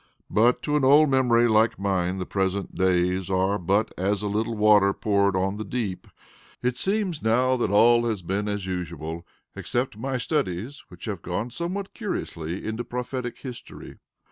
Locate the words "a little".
4.23-4.55